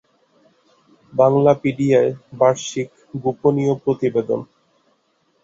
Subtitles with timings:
[1.13, 2.89] বাংলাপিডিয়ায় বার্ষিক
[3.15, 4.39] গোপনীয় প্রতিবেদন